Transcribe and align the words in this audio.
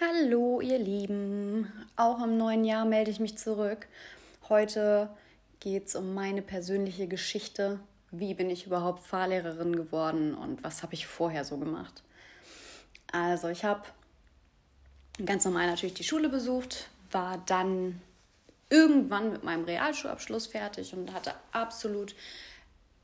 Hallo, 0.00 0.60
ihr 0.60 0.80
Lieben. 0.80 1.72
Auch 1.94 2.20
im 2.20 2.36
neuen 2.36 2.64
Jahr 2.64 2.84
melde 2.84 3.12
ich 3.12 3.20
mich 3.20 3.38
zurück. 3.38 3.86
Heute 4.48 5.08
geht 5.60 5.86
es 5.86 5.94
um 5.94 6.14
meine 6.14 6.42
persönliche 6.42 7.06
Geschichte. 7.06 7.78
Wie 8.10 8.34
bin 8.34 8.50
ich 8.50 8.66
überhaupt 8.66 9.06
Fahrlehrerin 9.06 9.76
geworden 9.76 10.34
und 10.34 10.64
was 10.64 10.82
habe 10.82 10.94
ich 10.94 11.06
vorher 11.06 11.44
so 11.44 11.58
gemacht? 11.58 12.02
Also, 13.12 13.46
ich 13.46 13.64
habe 13.64 13.82
ganz 15.24 15.44
normal 15.44 15.68
natürlich 15.68 15.94
die 15.94 16.02
Schule 16.02 16.28
besucht, 16.28 16.88
war 17.12 17.40
dann 17.46 18.00
irgendwann 18.70 19.30
mit 19.30 19.44
meinem 19.44 19.64
Realschulabschluss 19.64 20.48
fertig 20.48 20.92
und 20.92 21.12
hatte 21.12 21.34
absolut 21.52 22.16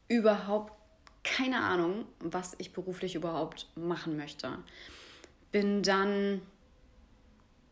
überhaupt 0.09 0.73
keine 1.23 1.61
Ahnung, 1.61 2.07
was 2.19 2.57
ich 2.59 2.73
beruflich 2.73 3.15
überhaupt 3.15 3.69
machen 3.77 4.17
möchte. 4.17 4.59
Bin 5.53 5.85
dann 5.85 6.43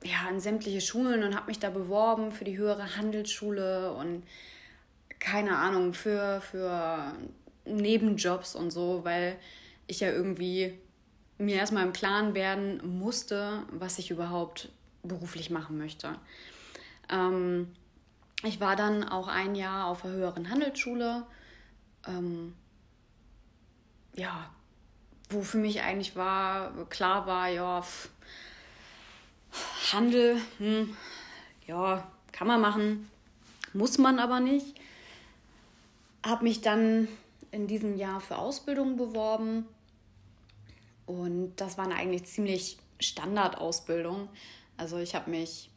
ja, 0.05 0.29
an 0.29 0.41
sämtliche 0.41 0.81
Schulen 0.81 1.23
und 1.25 1.35
habe 1.35 1.47
mich 1.47 1.59
da 1.59 1.71
beworben 1.71 2.33
für 2.33 2.45
die 2.45 2.57
höhere 2.57 2.97
Handelsschule 2.97 3.93
und 3.93 4.23
keine 5.19 5.57
Ahnung, 5.57 5.95
für, 5.95 6.41
für 6.41 7.13
Nebenjobs 7.65 8.55
und 8.55 8.71
so, 8.71 9.05
weil 9.05 9.37
ich 9.87 10.01
ja 10.01 10.11
irgendwie 10.11 10.79
mir 11.39 11.57
erstmal 11.57 11.85
im 11.85 11.93
Klaren 11.93 12.35
werden 12.35 12.99
musste, 12.99 13.63
was 13.71 13.99
ich 13.99 14.11
überhaupt 14.11 14.71
beruflich 15.03 15.51
machen 15.51 15.79
möchte. 15.79 16.15
Ähm, 17.09 17.69
ich 18.45 18.61
war 18.61 18.77
dann 18.77 19.05
auch 19.05 19.29
ein 19.29 19.55
Jahr 19.55 19.87
auf 19.87 20.03
der 20.03 20.13
höheren 20.13 20.51
Handelsschule. 20.51 21.25
Ähm, 22.07 22.55
ja, 24.15 24.51
wo 25.31 25.43
für 25.43 25.59
mich 25.59 25.83
eigentlich 25.83 26.17
war, 26.17 26.73
klar 26.89 27.27
war, 27.27 27.49
ja, 27.49 27.83
pff, 27.83 28.11
Handel, 29.93 30.41
hm, 30.59 30.97
ja, 31.67 32.11
kann 32.33 32.47
man 32.47 32.61
machen, 32.61 33.11
muss 33.73 33.99
man 33.99 34.19
aber 34.19 34.41
nicht. 34.41 34.75
Habe 36.25 36.45
mich 36.45 36.61
dann 36.61 37.09
in 37.51 37.67
diesem 37.67 37.97
Jahr 37.97 38.21
für 38.21 38.39
Ausbildung 38.39 38.97
beworben 38.97 39.67
und 41.07 41.55
das 41.57 41.79
waren 41.79 41.93
eigentlich 41.93 42.25
ziemlich 42.25 42.79
Standardausbildung. 43.01 44.29
Also 44.77 44.99
ich 44.99 45.15
habe 45.15 45.31
mich 45.31 45.71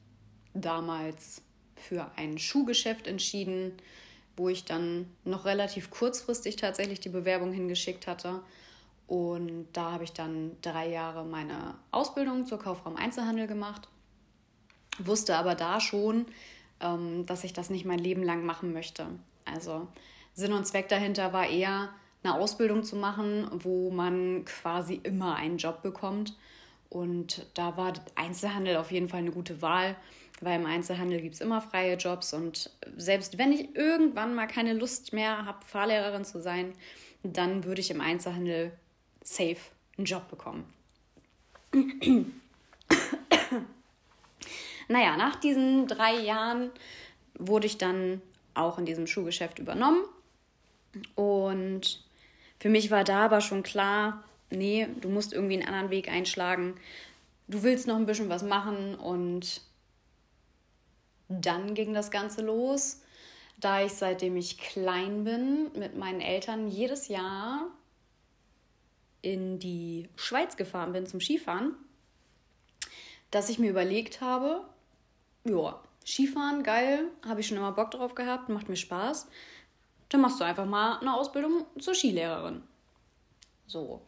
damals 0.54 1.42
für 1.76 2.12
ein 2.18 2.38
Schuhgeschäft 2.38 3.08
entschieden, 3.08 3.74
wo 4.36 4.50
ich 4.50 4.66
dann 4.66 5.10
noch 5.24 5.46
relativ 5.46 5.90
kurzfristig 5.90 6.56
tatsächlich 6.58 7.00
die 7.00 7.10
Bewerbung 7.10 7.54
hingeschickt 7.54 8.08
hatte. 8.08 8.42
Und 9.08 9.68
da 9.74 9.92
habe 9.92 10.04
ich 10.04 10.14
dann 10.14 10.58
drei 10.62 10.90
Jahre 10.90 11.26
meine 11.26 11.76
Ausbildung 11.92 12.46
zur 12.46 12.60
Kaufraum 12.60 12.96
Einzelhandel 12.96 13.48
gemacht. 13.48 13.88
Wusste 15.00 15.36
aber 15.36 15.56
da 15.56 15.80
schon, 15.80 16.26
ähm, 16.80 17.26
dass 17.26 17.44
ich 17.44 17.54
das 17.54 17.70
nicht 17.70 17.86
mein 17.86 18.00
Leben 18.00 18.24
lang 18.24 18.46
machen 18.46 18.74
möchte. 18.74 19.08
Also 19.46 19.88
Sinn 20.34 20.54
und 20.54 20.66
Zweck 20.66 20.90
dahinter 20.90 21.34
war 21.34 21.48
eher, 21.48 21.90
eine 22.24 22.36
Ausbildung 22.36 22.84
zu 22.84 22.96
machen, 22.96 23.48
wo 23.52 23.90
man 23.90 24.46
quasi 24.46 25.00
immer 25.04 25.36
einen 25.36 25.58
Job 25.58 25.82
bekommt. 25.82 26.38
Und 26.90 27.48
da 27.56 27.78
war 27.78 27.94
Einzelhandel 28.16 28.78
auf 28.78 28.92
jeden 28.92 29.10
Fall 29.10 29.22
eine 29.22 29.32
gute 29.32 29.62
Wahl, 29.62 29.96
weil 30.42 30.60
im 30.60 30.66
Einzelhandel 30.66 31.22
gibt 31.22 31.36
es 31.36 31.42
immer 31.42 31.62
freie 31.62 31.96
Jobs. 31.96 32.34
Und 32.34 32.70
selbst 32.98 33.38
wenn 33.38 33.52
ich 33.52 33.76
irgendwann 33.76 34.36
mal 34.36 34.48
keine 34.48 34.74
Lust 34.74 35.14
mehr 35.14 35.46
habe, 35.46 35.66
Fahrlehrerin 35.66 36.26
zu 36.26 36.42
sein, 36.42 36.74
dann 37.24 37.64
würde 37.64 37.82
ich 37.82 37.92
im 37.92 38.02
Einzelhandel 38.02 38.72
safe 39.24 39.58
einen 39.98 40.06
Job 40.06 40.30
bekommen. 40.30 40.66
Naja, 44.92 45.18
nach 45.18 45.36
diesen 45.38 45.88
drei 45.88 46.14
Jahren 46.14 46.72
wurde 47.36 47.68
ich 47.68 47.78
dann 47.78 48.22
auch 48.54 48.78
in 48.78 48.86
diesem 48.86 49.08
Schuhgeschäft 49.08 49.60
übernommen. 49.60 50.04
Und 51.16 52.04
für 52.60 52.70
mich 52.70 52.92
war 52.92 53.04
da 53.04 53.26
aber 53.26 53.42
schon 53.42 53.64
klar, 53.64 54.24
nee, 54.50 54.88
du 55.00 55.10
musst 55.10 55.34
irgendwie 55.34 55.56
einen 55.56 55.68
anderen 55.68 55.90
Weg 55.90 56.10
einschlagen. 56.10 56.76
Du 57.48 57.64
willst 57.64 57.88
noch 57.88 57.96
ein 57.96 58.06
bisschen 58.06 58.30
was 58.30 58.44
machen 58.44 58.96
und 58.96 59.62
dann 61.30 61.74
ging 61.74 61.94
das 61.94 62.12
Ganze 62.12 62.42
los, 62.42 63.02
da 63.58 63.84
ich 63.84 63.94
seitdem 63.94 64.36
ich 64.36 64.58
klein 64.58 65.24
bin 65.24 65.72
mit 65.78 65.96
meinen 65.98 66.22
Eltern 66.22 66.68
jedes 66.68 67.08
Jahr 67.08 67.68
in 69.22 69.60
die 69.60 70.10
Schweiz 70.16 70.58
gefahren 70.58 70.94
bin 70.94 71.06
zum 71.06 71.22
Skifahren, 71.22 71.76
dass 73.30 73.50
ich 73.50 73.60
mir 73.60 73.70
überlegt 73.70 74.20
habe, 74.20 74.66
ja, 75.44 75.80
Skifahren, 76.06 76.64
geil, 76.64 77.06
habe 77.28 77.42
ich 77.42 77.48
schon 77.48 77.58
immer 77.58 77.72
Bock 77.72 77.92
drauf 77.92 78.16
gehabt, 78.16 78.50
macht 78.50 78.70
mir 78.70 78.76
Spaß. 78.76 79.28
Dann 80.10 80.22
machst 80.22 80.40
du 80.40 80.44
einfach 80.44 80.66
mal 80.66 81.00
eine 81.00 81.14
Ausbildung 81.14 81.66
zur 81.80 81.96
Skilehrerin. 81.96 82.64
So. 83.68 84.02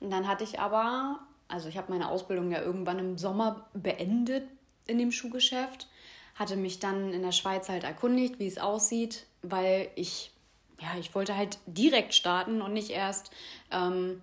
Und 0.00 0.10
dann 0.10 0.28
hatte 0.28 0.44
ich 0.44 0.60
aber, 0.60 1.20
also 1.48 1.68
ich 1.68 1.78
habe 1.78 1.92
meine 1.92 2.08
Ausbildung 2.08 2.50
ja 2.50 2.60
irgendwann 2.60 2.98
im 2.98 3.18
Sommer 3.18 3.66
beendet 3.72 4.46
in 4.86 4.98
dem 4.98 5.12
Schuhgeschäft, 5.12 5.88
hatte 6.34 6.56
mich 6.56 6.78
dann 6.78 7.12
in 7.12 7.22
der 7.22 7.32
Schweiz 7.32 7.68
halt 7.68 7.84
erkundigt, 7.84 8.38
wie 8.38 8.46
es 8.46 8.58
aussieht, 8.58 9.24
weil 9.42 9.88
ich, 9.94 10.32
ja, 10.80 10.88
ich 11.00 11.14
wollte 11.14 11.36
halt 11.36 11.58
direkt 11.66 12.14
starten 12.14 12.60
und 12.60 12.74
nicht 12.74 12.90
erst 12.90 13.30
ähm, 13.70 14.20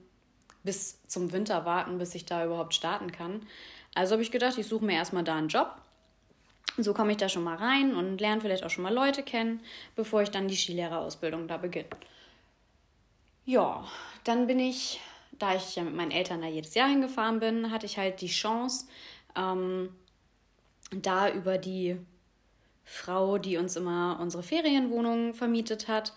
bis 0.63 0.99
zum 1.07 1.31
Winter 1.31 1.65
warten, 1.65 1.97
bis 1.97 2.13
ich 2.13 2.25
da 2.25 2.45
überhaupt 2.45 2.75
starten 2.75 3.11
kann. 3.11 3.47
Also 3.95 4.13
habe 4.13 4.23
ich 4.23 4.31
gedacht, 4.31 4.57
ich 4.57 4.67
suche 4.67 4.85
mir 4.85 4.93
erstmal 4.93 5.23
da 5.23 5.35
einen 5.35 5.49
Job. 5.49 5.81
So 6.77 6.93
komme 6.93 7.11
ich 7.11 7.17
da 7.17 7.29
schon 7.29 7.43
mal 7.43 7.55
rein 7.55 7.95
und 7.95 8.19
lerne 8.19 8.41
vielleicht 8.41 8.63
auch 8.63 8.69
schon 8.69 8.83
mal 8.83 8.93
Leute 8.93 9.23
kennen, 9.23 9.61
bevor 9.95 10.23
ich 10.23 10.31
dann 10.31 10.47
die 10.47 10.55
Skilehrerausbildung 10.55 11.47
da 11.47 11.57
beginne. 11.57 11.89
Ja, 13.45 13.85
dann 14.23 14.47
bin 14.47 14.59
ich, 14.59 14.99
da 15.37 15.55
ich 15.55 15.75
ja 15.75 15.83
mit 15.83 15.95
meinen 15.95 16.11
Eltern 16.11 16.41
da 16.41 16.47
jedes 16.47 16.73
Jahr 16.73 16.89
hingefahren 16.89 17.39
bin, 17.39 17.71
hatte 17.71 17.85
ich 17.85 17.97
halt 17.97 18.21
die 18.21 18.27
Chance, 18.27 18.87
ähm, 19.35 19.89
da 20.91 21.29
über 21.29 21.57
die 21.57 21.97
Frau, 22.85 23.37
die 23.37 23.57
uns 23.57 23.75
immer 23.75 24.17
unsere 24.19 24.43
Ferienwohnung 24.43 25.33
vermietet 25.33 25.87
hat, 25.87 26.13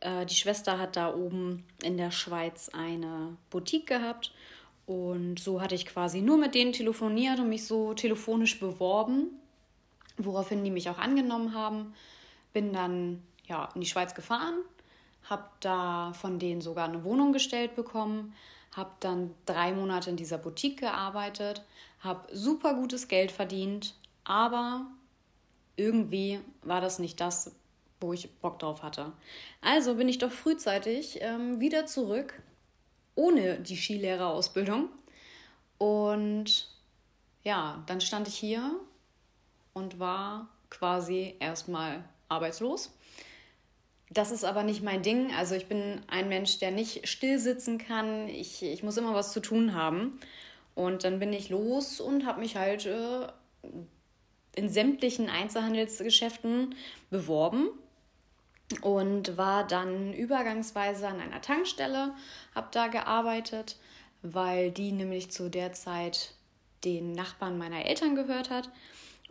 äh, 0.00 0.26
die 0.26 0.34
Schwester 0.34 0.78
hat 0.78 0.96
da 0.96 1.14
oben 1.14 1.64
in 1.82 1.96
der 1.96 2.10
Schweiz 2.10 2.68
eine 2.70 3.36
Boutique 3.50 3.86
gehabt. 3.86 4.32
Und 4.84 5.38
so 5.38 5.60
hatte 5.60 5.74
ich 5.74 5.86
quasi 5.86 6.20
nur 6.20 6.36
mit 6.36 6.54
denen 6.54 6.72
telefoniert 6.72 7.38
und 7.38 7.48
mich 7.48 7.66
so 7.66 7.94
telefonisch 7.94 8.58
beworben, 8.58 9.30
woraufhin 10.16 10.64
die 10.64 10.70
mich 10.70 10.88
auch 10.88 10.98
angenommen 10.98 11.54
haben. 11.54 11.94
Bin 12.52 12.72
dann 12.72 13.22
ja, 13.46 13.68
in 13.74 13.80
die 13.80 13.86
Schweiz 13.86 14.14
gefahren, 14.14 14.54
habe 15.24 15.44
da 15.60 16.12
von 16.14 16.38
denen 16.38 16.60
sogar 16.60 16.88
eine 16.88 17.04
Wohnung 17.04 17.32
gestellt 17.32 17.74
bekommen, 17.74 18.34
habe 18.74 18.90
dann 19.00 19.34
drei 19.46 19.72
Monate 19.72 20.10
in 20.10 20.16
dieser 20.16 20.38
Boutique 20.38 20.80
gearbeitet, 20.80 21.62
habe 22.00 22.34
super 22.34 22.74
gutes 22.74 23.08
Geld 23.08 23.30
verdient, 23.30 23.94
aber 24.24 24.86
irgendwie 25.76 26.40
war 26.62 26.80
das 26.80 26.98
nicht 26.98 27.20
das, 27.20 27.54
wo 28.00 28.12
ich 28.12 28.30
Bock 28.40 28.58
drauf 28.58 28.82
hatte. 28.82 29.12
Also 29.60 29.94
bin 29.94 30.08
ich 30.08 30.18
doch 30.18 30.32
frühzeitig 30.32 31.18
ähm, 31.20 31.60
wieder 31.60 31.86
zurück, 31.86 32.42
ohne 33.14 33.58
die 33.58 33.76
Skilehrerausbildung. 33.76 34.88
Und 35.78 36.68
ja, 37.44 37.82
dann 37.86 38.00
stand 38.00 38.28
ich 38.28 38.34
hier 38.34 38.78
und 39.72 39.98
war 39.98 40.48
quasi 40.70 41.34
erstmal 41.40 42.04
arbeitslos. 42.28 42.92
Das 44.10 44.30
ist 44.30 44.44
aber 44.44 44.62
nicht 44.62 44.82
mein 44.82 45.02
Ding. 45.02 45.34
Also 45.34 45.54
ich 45.54 45.66
bin 45.66 46.02
ein 46.06 46.28
Mensch, 46.28 46.58
der 46.58 46.70
nicht 46.70 47.08
still 47.08 47.38
sitzen 47.38 47.78
kann. 47.78 48.28
Ich, 48.28 48.62
ich 48.62 48.82
muss 48.82 48.96
immer 48.96 49.14
was 49.14 49.32
zu 49.32 49.40
tun 49.40 49.74
haben. 49.74 50.18
Und 50.74 51.04
dann 51.04 51.18
bin 51.18 51.32
ich 51.32 51.48
los 51.48 52.00
und 52.00 52.26
habe 52.26 52.40
mich 52.40 52.56
halt 52.56 52.86
äh, 52.86 53.26
in 54.54 54.68
sämtlichen 54.68 55.30
Einzelhandelsgeschäften 55.30 56.74
beworben 57.10 57.68
und 58.80 59.36
war 59.36 59.66
dann 59.66 60.12
übergangsweise 60.12 61.08
an 61.08 61.20
einer 61.20 61.40
Tankstelle, 61.40 62.14
habe 62.54 62.68
da 62.70 62.88
gearbeitet, 62.88 63.76
weil 64.22 64.70
die 64.70 64.92
nämlich 64.92 65.30
zu 65.30 65.50
der 65.50 65.72
Zeit 65.72 66.34
den 66.84 67.12
Nachbarn 67.12 67.58
meiner 67.58 67.84
Eltern 67.84 68.14
gehört 68.14 68.50
hat. 68.50 68.70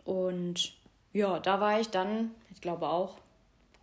Und 0.04 0.74
ja, 1.12 1.38
da 1.38 1.60
war 1.60 1.80
ich 1.80 1.88
dann, 1.88 2.30
ich 2.52 2.60
glaube 2.60 2.88
auch, 2.88 3.18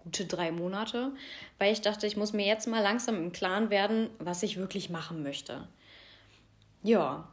gute 0.04 0.26
drei 0.26 0.52
Monate, 0.52 1.12
weil 1.58 1.74
ich 1.74 1.82
dachte, 1.82 2.08
ich 2.08 2.18
muss 2.18 2.34
mir 2.34 2.46
jetzt 2.46 2.68
mal 2.68 2.82
langsam 2.82 3.16
im 3.16 3.32
Klaren 3.32 3.70
werden, 3.70 4.10
was 4.20 4.44
ich 4.44 4.58
wirklich 4.58 4.90
machen 4.90 5.24
möchte. 5.24 5.68
Ja, 6.84 7.28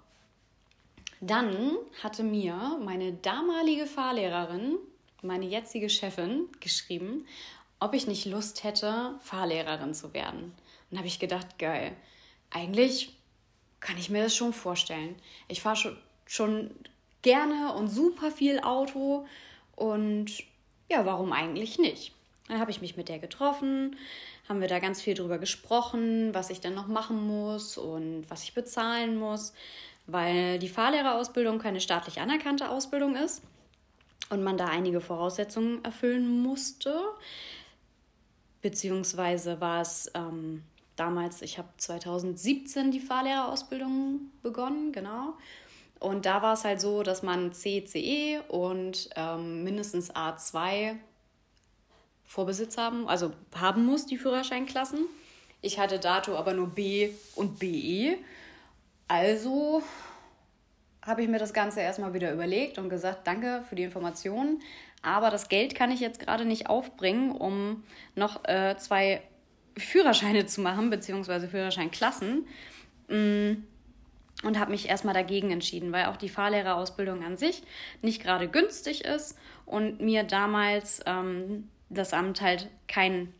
dann 1.20 1.76
hatte 2.02 2.22
mir 2.22 2.78
meine 2.84 3.12
damalige 3.12 3.86
Fahrlehrerin, 3.86 4.76
meine 5.22 5.46
jetzige 5.46 5.88
Chefin, 5.88 6.48
geschrieben, 6.60 7.26
ob 7.80 7.94
ich 7.94 8.06
nicht 8.06 8.26
Lust 8.26 8.64
hätte, 8.64 9.14
Fahrlehrerin 9.20 9.94
zu 9.94 10.12
werden. 10.12 10.52
Und 10.90 10.98
habe 10.98 11.08
ich 11.08 11.18
gedacht, 11.18 11.58
geil, 11.58 11.96
eigentlich 12.50 13.16
kann 13.80 13.98
ich 13.98 14.10
mir 14.10 14.24
das 14.24 14.36
schon 14.36 14.52
vorstellen. 14.52 15.16
Ich 15.48 15.62
fahre 15.62 15.76
schon, 15.76 15.96
schon 16.26 16.70
gerne 17.26 17.74
und 17.74 17.88
super 17.88 18.30
viel 18.30 18.60
Auto. 18.60 19.26
Und 19.74 20.44
ja, 20.88 21.04
warum 21.04 21.32
eigentlich 21.32 21.76
nicht? 21.76 22.12
Dann 22.46 22.60
habe 22.60 22.70
ich 22.70 22.80
mich 22.80 22.96
mit 22.96 23.08
der 23.08 23.18
getroffen, 23.18 23.96
haben 24.48 24.60
wir 24.60 24.68
da 24.68 24.78
ganz 24.78 25.02
viel 25.02 25.14
drüber 25.14 25.38
gesprochen, 25.38 26.32
was 26.32 26.50
ich 26.50 26.60
dann 26.60 26.74
noch 26.74 26.86
machen 26.86 27.26
muss 27.26 27.76
und 27.76 28.24
was 28.28 28.44
ich 28.44 28.54
bezahlen 28.54 29.18
muss, 29.18 29.52
weil 30.06 30.60
die 30.60 30.68
Fahrlehrerausbildung 30.68 31.58
keine 31.58 31.80
staatlich 31.80 32.20
anerkannte 32.20 32.70
Ausbildung 32.70 33.16
ist 33.16 33.42
und 34.30 34.44
man 34.44 34.56
da 34.56 34.66
einige 34.66 35.00
Voraussetzungen 35.00 35.84
erfüllen 35.84 36.42
musste. 36.42 36.96
Beziehungsweise 38.62 39.60
war 39.60 39.80
es 39.80 40.12
ähm, 40.14 40.62
damals, 40.94 41.42
ich 41.42 41.58
habe 41.58 41.70
2017 41.76 42.92
die 42.92 43.00
Fahrlehrerausbildung 43.00 44.30
begonnen, 44.44 44.92
genau. 44.92 45.34
Und 45.98 46.26
da 46.26 46.42
war 46.42 46.54
es 46.54 46.64
halt 46.64 46.80
so, 46.80 47.02
dass 47.02 47.22
man 47.22 47.52
CCE 47.52 48.42
und 48.48 49.08
ähm, 49.16 49.64
mindestens 49.64 50.14
A2 50.14 50.96
Vorbesitz 52.24 52.76
haben, 52.76 53.08
also 53.08 53.32
haben 53.54 53.86
muss, 53.86 54.04
die 54.04 54.18
Führerscheinklassen. 54.18 55.06
Ich 55.62 55.78
hatte 55.78 55.98
dato 55.98 56.36
aber 56.36 56.52
nur 56.52 56.68
B 56.68 57.10
und 57.34 57.58
BE. 57.58 58.16
Also 59.08 59.82
habe 61.02 61.22
ich 61.22 61.28
mir 61.28 61.38
das 61.38 61.54
Ganze 61.54 61.80
erstmal 61.80 62.12
wieder 62.14 62.32
überlegt 62.32 62.78
und 62.78 62.88
gesagt, 62.88 63.26
danke 63.26 63.64
für 63.68 63.76
die 63.76 63.84
Informationen. 63.84 64.60
Aber 65.02 65.30
das 65.30 65.48
Geld 65.48 65.76
kann 65.76 65.92
ich 65.92 66.00
jetzt 66.00 66.18
gerade 66.18 66.44
nicht 66.44 66.68
aufbringen, 66.68 67.30
um 67.30 67.84
noch 68.16 68.44
äh, 68.44 68.76
zwei 68.76 69.22
Führerscheine 69.78 70.46
zu 70.46 70.60
machen, 70.60 70.90
beziehungsweise 70.90 71.48
Führerscheinklassen. 71.48 72.46
Mm, 73.08 73.52
und 74.42 74.58
habe 74.58 74.70
mich 74.70 74.88
erstmal 74.88 75.14
dagegen 75.14 75.50
entschieden, 75.50 75.92
weil 75.92 76.06
auch 76.06 76.16
die 76.16 76.28
Fahrlehrerausbildung 76.28 77.24
an 77.24 77.36
sich 77.36 77.62
nicht 78.02 78.22
gerade 78.22 78.48
günstig 78.48 79.04
ist 79.04 79.38
und 79.64 80.00
mir 80.00 80.24
damals 80.24 81.00
ähm, 81.06 81.68
das 81.88 82.12
Amt 82.12 82.40
halt 82.40 82.68
keinen 82.88 83.32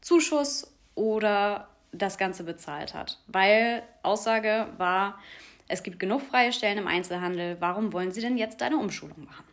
Zuschuss 0.00 0.72
oder 0.94 1.68
das 1.92 2.18
Ganze 2.18 2.44
bezahlt 2.44 2.94
hat. 2.94 3.18
Weil 3.26 3.82
Aussage 4.02 4.68
war, 4.78 5.18
es 5.68 5.82
gibt 5.82 5.98
genug 5.98 6.22
freie 6.22 6.52
Stellen 6.52 6.78
im 6.78 6.86
Einzelhandel, 6.86 7.56
warum 7.60 7.92
wollen 7.92 8.12
Sie 8.12 8.20
denn 8.20 8.38
jetzt 8.38 8.62
eine 8.62 8.78
Umschulung 8.78 9.24
machen? 9.24 9.44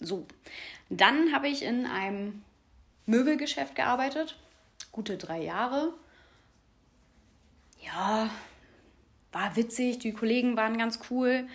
So, 0.00 0.26
dann 0.90 1.32
habe 1.32 1.48
ich 1.48 1.62
in 1.62 1.86
einem 1.86 2.42
Möbelgeschäft 3.06 3.76
gearbeitet, 3.76 4.36
gute 4.90 5.16
drei 5.16 5.42
Jahre. 5.42 5.92
Ja, 7.80 8.30
war 9.32 9.56
witzig, 9.56 9.98
die 9.98 10.12
Kollegen 10.12 10.56
waren 10.56 10.78
ganz 10.78 11.00
cool, 11.10 11.46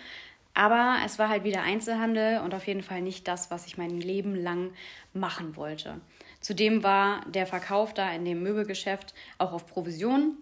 aber 0.54 0.98
es 1.04 1.18
war 1.18 1.28
halt 1.28 1.44
wieder 1.44 1.62
Einzelhandel 1.62 2.40
und 2.40 2.54
auf 2.54 2.66
jeden 2.66 2.82
Fall 2.82 3.00
nicht 3.00 3.28
das, 3.28 3.50
was 3.50 3.66
ich 3.66 3.78
mein 3.78 4.00
Leben 4.00 4.34
lang 4.34 4.72
machen 5.12 5.56
wollte. 5.56 6.00
Zudem 6.40 6.82
war 6.82 7.24
der 7.26 7.46
Verkauf 7.46 7.94
da 7.94 8.12
in 8.12 8.24
dem 8.24 8.42
Möbelgeschäft 8.42 9.14
auch 9.38 9.52
auf 9.52 9.66
Provision. 9.66 10.36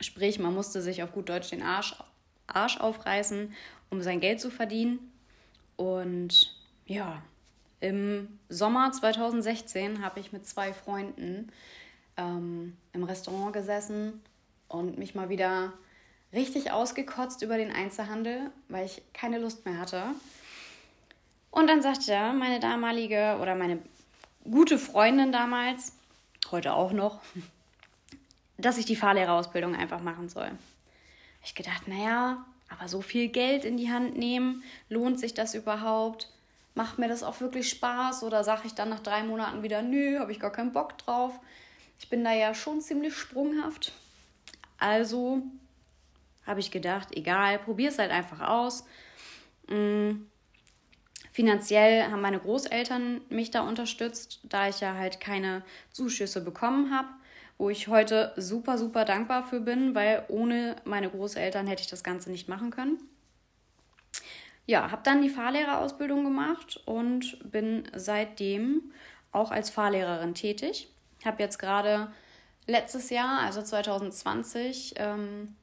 Sprich, 0.00 0.38
man 0.38 0.54
musste 0.54 0.82
sich 0.82 1.02
auf 1.02 1.12
gut 1.12 1.28
Deutsch 1.28 1.50
den 1.50 1.62
Arsch, 1.62 1.96
Arsch 2.46 2.78
aufreißen, 2.78 3.54
um 3.90 4.02
sein 4.02 4.20
Geld 4.20 4.40
zu 4.40 4.50
verdienen. 4.50 4.98
Und 5.76 6.54
ja, 6.86 7.22
im 7.80 8.38
Sommer 8.48 8.92
2016 8.92 10.04
habe 10.04 10.20
ich 10.20 10.32
mit 10.32 10.46
zwei 10.46 10.72
Freunden 10.72 11.50
ähm, 12.16 12.76
im 12.92 13.04
Restaurant 13.04 13.52
gesessen 13.52 14.22
und 14.68 14.98
mich 14.98 15.14
mal 15.14 15.28
wieder 15.28 15.72
richtig 16.32 16.70
ausgekotzt 16.70 17.42
über 17.42 17.56
den 17.56 17.72
Einzelhandel, 17.72 18.50
weil 18.68 18.86
ich 18.86 19.02
keine 19.12 19.38
Lust 19.38 19.64
mehr 19.64 19.78
hatte. 19.78 20.04
Und 21.50 21.66
dann 21.66 21.82
sagte 21.82 22.32
meine 22.32 22.60
damalige 22.60 23.38
oder 23.40 23.54
meine 23.54 23.78
gute 24.44 24.78
Freundin 24.78 25.32
damals, 25.32 25.92
heute 26.50 26.72
auch 26.72 26.92
noch, 26.92 27.20
dass 28.56 28.78
ich 28.78 28.86
die 28.86 28.96
Fahrlehrerausbildung 28.96 29.74
einfach 29.74 30.00
machen 30.00 30.28
soll. 30.28 30.50
Ich 31.44 31.54
gedacht, 31.54 31.88
naja, 31.88 32.44
aber 32.68 32.88
so 32.88 33.02
viel 33.02 33.28
Geld 33.28 33.64
in 33.64 33.76
die 33.76 33.92
Hand 33.92 34.16
nehmen, 34.16 34.62
lohnt 34.88 35.20
sich 35.20 35.34
das 35.34 35.54
überhaupt? 35.54 36.30
Macht 36.74 36.98
mir 36.98 37.08
das 37.08 37.22
auch 37.22 37.40
wirklich 37.40 37.68
Spaß? 37.68 38.22
Oder 38.22 38.44
sage 38.44 38.62
ich 38.64 38.74
dann 38.74 38.88
nach 38.88 39.00
drei 39.00 39.22
Monaten 39.22 39.62
wieder, 39.62 39.82
nö, 39.82 40.18
habe 40.18 40.32
ich 40.32 40.40
gar 40.40 40.52
keinen 40.52 40.72
Bock 40.72 40.96
drauf? 40.96 41.38
Ich 41.98 42.08
bin 42.08 42.24
da 42.24 42.32
ja 42.32 42.54
schon 42.54 42.80
ziemlich 42.80 43.14
sprunghaft. 43.14 43.92
Also 44.78 45.42
habe 46.46 46.60
ich 46.60 46.70
gedacht, 46.70 47.08
egal, 47.16 47.58
probier 47.58 47.88
es 47.88 47.98
halt 47.98 48.10
einfach 48.10 48.40
aus. 48.40 48.84
Mhm. 49.68 50.26
Finanziell 51.32 52.10
haben 52.10 52.20
meine 52.20 52.38
Großeltern 52.38 53.22
mich 53.30 53.50
da 53.50 53.62
unterstützt, 53.62 54.40
da 54.42 54.68
ich 54.68 54.80
ja 54.80 54.94
halt 54.94 55.18
keine 55.18 55.62
Zuschüsse 55.90 56.44
bekommen 56.44 56.94
habe, 56.94 57.08
wo 57.56 57.70
ich 57.70 57.88
heute 57.88 58.34
super, 58.36 58.76
super 58.76 59.06
dankbar 59.06 59.46
für 59.46 59.60
bin, 59.60 59.94
weil 59.94 60.26
ohne 60.28 60.76
meine 60.84 61.08
Großeltern 61.08 61.66
hätte 61.66 61.82
ich 61.82 61.88
das 61.88 62.04
Ganze 62.04 62.30
nicht 62.30 62.48
machen 62.48 62.70
können. 62.70 62.98
Ja, 64.66 64.90
habe 64.90 65.02
dann 65.04 65.22
die 65.22 65.30
Fahrlehrerausbildung 65.30 66.22
gemacht 66.22 66.80
und 66.84 67.38
bin 67.50 67.88
seitdem 67.94 68.92
auch 69.32 69.50
als 69.50 69.70
Fahrlehrerin 69.70 70.34
tätig. 70.34 70.88
Habe 71.24 71.42
jetzt 71.42 71.58
gerade 71.58 72.12
letztes 72.66 73.10
Jahr, 73.10 73.40
also 73.40 73.62
2020, 73.62 74.94
ähm, 74.96 75.56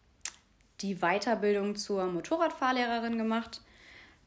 die 0.81 0.95
Weiterbildung 0.95 1.75
zur 1.75 2.05
Motorradfahrlehrerin 2.05 3.17
gemacht. 3.17 3.61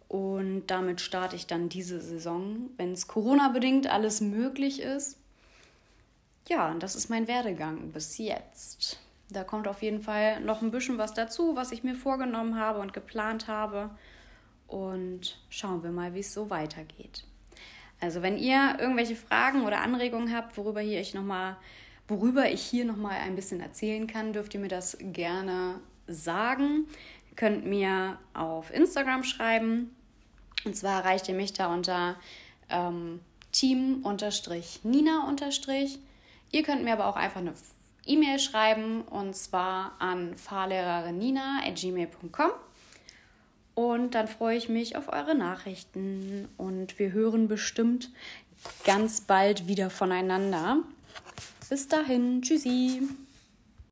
Und 0.08 0.66
damit 0.66 1.00
starte 1.00 1.37
ich 1.37 1.46
dann 1.46 1.69
diese 1.69 2.00
Saison, 2.00 2.70
wenn 2.76 2.93
es 2.93 3.08
Corona-bedingt 3.08 3.87
alles 3.87 4.20
möglich 4.20 4.82
ist. 4.82 5.16
Ja, 6.49 6.70
und 6.70 6.82
das 6.82 6.96
ist 6.96 7.08
mein 7.08 7.28
Werdegang 7.28 7.93
bis 7.93 8.19
jetzt. 8.19 8.99
Da 9.31 9.44
kommt 9.44 9.66
auf 9.66 9.82
jeden 9.82 10.02
Fall 10.02 10.40
noch 10.40 10.60
ein 10.60 10.70
bisschen 10.70 10.99
was 10.99 11.14
dazu, 11.14 11.56
was 11.56 11.72
ich 11.72 11.84
mir 11.84 11.94
vorgenommen 11.94 12.58
habe 12.58 12.81
und 12.81 12.93
geplant 12.93 13.48
habe. 13.48 13.90
Und 14.66 15.38
schauen 15.48 15.82
wir 15.82 15.90
mal, 15.90 16.14
wie 16.14 16.20
es 16.20 16.34
so 16.34 16.50
weitergeht. 16.50 17.25
Also, 18.00 18.20
wenn 18.20 18.37
ihr 18.37 18.76
irgendwelche 18.78 19.16
Fragen 19.16 19.64
oder 19.64 19.81
Anregungen 19.81 20.34
habt, 20.34 20.56
worüber 20.56 20.81
hier 20.81 21.00
ich 21.00 21.14
noch 21.14 21.22
mal, 21.22 21.56
worüber 22.08 22.50
ich 22.50 22.60
hier 22.60 22.84
noch 22.84 22.96
mal 22.96 23.12
ein 23.12 23.37
bisschen 23.37 23.60
erzählen 23.60 24.06
kann, 24.06 24.32
dürft 24.32 24.55
ihr 24.55 24.60
mir 24.60 24.69
das 24.69 24.98
gerne 25.00 25.81
sagen. 26.14 26.87
Ihr 27.31 27.37
könnt 27.37 27.67
mir 27.67 28.19
auf 28.34 28.72
Instagram 28.72 29.25
schreiben. 29.25 29.94
Und 30.65 30.77
zwar 30.77 31.01
erreicht 31.01 31.29
ihr 31.29 31.34
mich 31.34 31.53
da 31.53 31.67
unter 31.72 32.15
ähm, 32.70 33.19
team-nina- 33.53 35.27
Ihr 36.51 36.63
könnt 36.63 36.84
mir 36.84 36.93
aber 36.93 37.06
auch 37.06 37.17
einfach 37.17 37.41
eine 37.41 37.55
E-Mail 38.05 38.39
schreiben 38.39 39.01
und 39.03 39.34
zwar 39.34 39.96
an 39.98 40.36
fahrlehrerinnina.gmail.com. 40.36 42.51
Und 43.75 44.15
dann 44.15 44.29
freue 44.29 44.58
ich 44.58 44.69
mich 44.69 44.96
auf 44.96 45.08
eure 45.08 45.34
Nachrichten 45.34 46.46
und 46.58 46.98
wir 46.98 47.13
hören 47.13 47.48
bestimmt 47.48 48.10
ganz 48.84 49.22
bald 49.22 49.67
wieder 49.67 49.89
voneinander. 49.89 50.81
Bis 51.70 51.89
dahin, 51.89 52.43
tschüssi. 52.43 53.08